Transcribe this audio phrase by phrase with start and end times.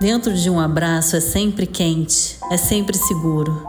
[0.00, 3.66] Dentro de um abraço é sempre quente, é sempre seguro.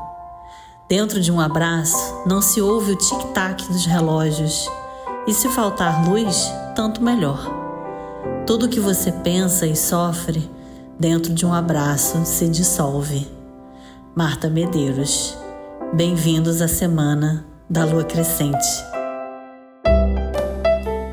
[0.87, 4.69] Dentro de um abraço não se ouve o tic-tac dos relógios.
[5.25, 7.39] E se faltar luz, tanto melhor.
[8.45, 10.47] Tudo que você pensa e sofre
[10.99, 13.27] dentro de um abraço se dissolve.
[14.15, 15.35] Marta Medeiros.
[15.93, 18.88] Bem-vindos à semana da lua crescente.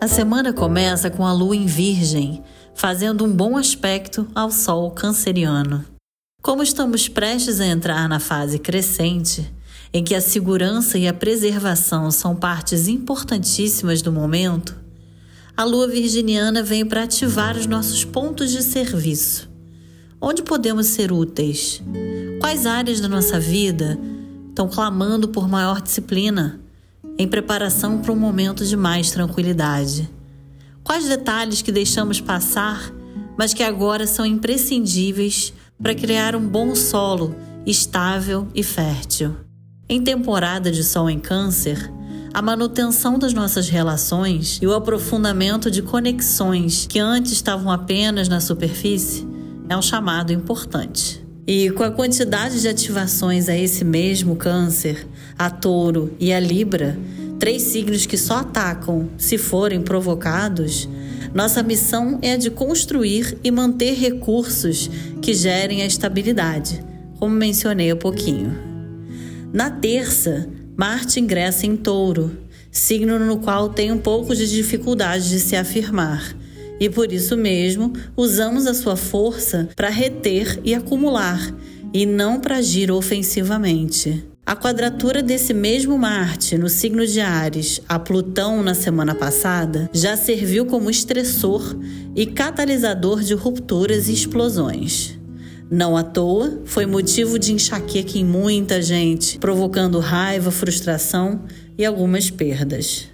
[0.00, 2.42] A semana começa com a lua em Virgem,
[2.74, 5.84] fazendo um bom aspecto ao Sol canceriano.
[6.40, 9.52] Como estamos prestes a entrar na fase crescente,
[9.92, 14.74] em que a segurança e a preservação são partes importantíssimas do momento,
[15.54, 19.50] a lua virginiana vem para ativar os nossos pontos de serviço.
[20.18, 21.82] Onde podemos ser úteis?
[22.40, 24.00] Quais áreas da nossa vida
[24.48, 26.58] estão clamando por maior disciplina,
[27.18, 30.08] em preparação para um momento de mais tranquilidade?
[30.82, 32.92] Quais detalhes que deixamos passar,
[33.36, 37.34] mas que agora são imprescindíveis para criar um bom solo
[37.66, 39.36] estável e fértil?
[39.88, 41.92] Em temporada de Sol em Câncer,
[42.32, 48.40] a manutenção das nossas relações e o aprofundamento de conexões que antes estavam apenas na
[48.40, 49.26] superfície
[49.68, 51.24] é um chamado importante.
[51.52, 55.04] E com a quantidade de ativações a esse mesmo Câncer,
[55.36, 56.96] a Touro e a Libra,
[57.40, 60.88] três signos que só atacam se forem provocados,
[61.34, 64.88] nossa missão é a de construir e manter recursos
[65.20, 66.84] que gerem a estabilidade,
[67.18, 68.56] como mencionei há pouquinho.
[69.52, 72.30] Na terça, Marte ingressa em Touro,
[72.70, 76.32] signo no qual tem um pouco de dificuldade de se afirmar.
[76.80, 81.54] E por isso mesmo, usamos a sua força para reter e acumular,
[81.92, 84.24] e não para agir ofensivamente.
[84.46, 90.16] A quadratura desse mesmo Marte no signo de Ares a Plutão na semana passada já
[90.16, 91.76] serviu como estressor
[92.16, 95.18] e catalisador de rupturas e explosões.
[95.70, 101.42] Não à toa, foi motivo de enxaqueca em muita gente, provocando raiva, frustração
[101.78, 103.06] e algumas perdas.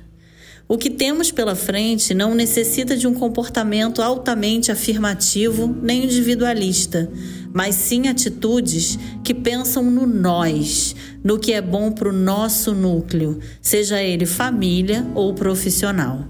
[0.68, 7.08] O que temos pela frente não necessita de um comportamento altamente afirmativo nem individualista,
[7.52, 13.38] mas sim atitudes que pensam no nós, no que é bom para o nosso núcleo,
[13.62, 16.26] seja ele família ou profissional.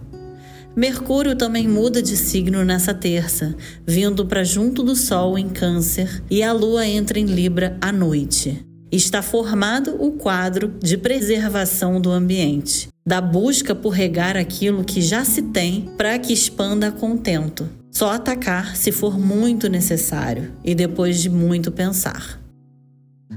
[0.76, 6.42] Mercúrio também muda de signo nessa terça, vindo para junto do Sol em Câncer e
[6.42, 8.62] a Lua entra em Libra à noite.
[8.96, 15.22] Está formado o quadro de preservação do ambiente, da busca por regar aquilo que já
[15.22, 17.68] se tem para que expanda contento.
[17.92, 22.40] Só atacar se for muito necessário e depois de muito pensar.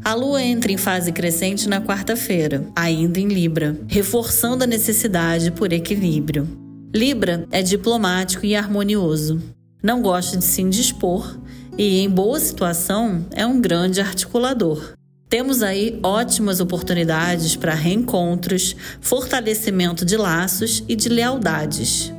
[0.01, 5.73] A lua entra em fase crescente na quarta-feira, ainda em Libra, reforçando a necessidade por
[5.73, 6.47] equilíbrio.
[6.95, 9.41] Libra é diplomático e harmonioso.
[9.83, 11.37] Não gosta de se indispor
[11.77, 14.97] e, em boa situação, é um grande articulador.
[15.29, 22.11] Temos aí ótimas oportunidades para reencontros, fortalecimento de laços e de lealdades.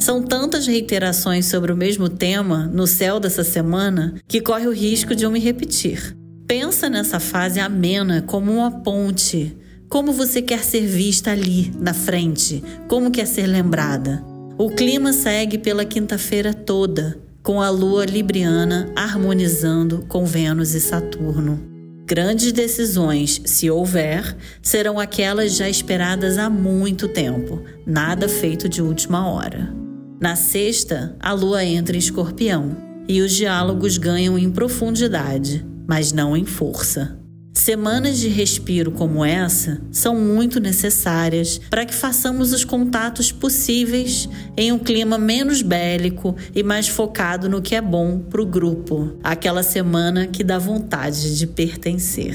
[0.00, 5.14] São tantas reiterações sobre o mesmo tema no céu dessa semana que corre o risco
[5.14, 6.16] de eu me repetir.
[6.44, 9.56] Pensa nessa fase amena como uma ponte.
[9.88, 12.62] Como você quer ser vista ali, na frente?
[12.88, 14.24] Como quer ser lembrada?
[14.58, 21.75] O clima segue pela quinta-feira toda, com a lua libriana harmonizando com Vênus e Saturno.
[22.08, 29.28] Grandes decisões, se houver, serão aquelas já esperadas há muito tempo, nada feito de última
[29.28, 29.74] hora.
[30.20, 32.76] Na sexta, a lua entra em escorpião
[33.08, 37.18] e os diálogos ganham em profundidade, mas não em força.
[37.56, 44.70] Semanas de respiro como essa são muito necessárias para que façamos os contatos possíveis em
[44.72, 49.62] um clima menos bélico e mais focado no que é bom para o grupo, aquela
[49.62, 52.34] semana que dá vontade de pertencer.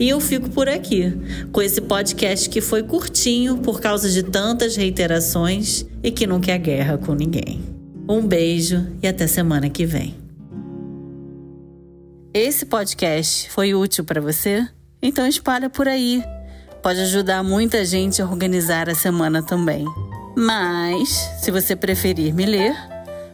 [0.00, 1.12] E eu fico por aqui,
[1.52, 6.58] com esse podcast que foi curtinho por causa de tantas reiterações e que não quer
[6.58, 7.60] guerra com ninguém.
[8.08, 10.25] Um beijo e até semana que vem.
[12.38, 14.68] Esse podcast foi útil para você?
[15.00, 16.22] Então espalha por aí.
[16.82, 19.86] Pode ajudar muita gente a organizar a semana também.
[20.36, 21.08] Mas,
[21.40, 22.76] se você preferir me ler,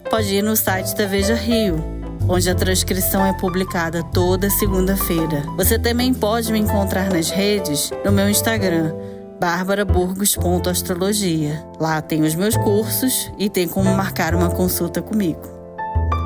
[0.09, 1.83] pode ir no site da Veja Rio
[2.29, 5.43] onde a transcrição é publicada toda segunda-feira.
[5.57, 8.95] Você também pode me encontrar nas redes no meu Instagram,
[9.41, 11.61] barbaraburgos.astrologia.
[11.81, 15.43] Lá tem os meus cursos e tem como marcar uma consulta comigo.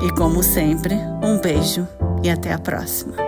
[0.03, 1.87] E como sempre, um beijo
[2.23, 3.26] e até a próxima.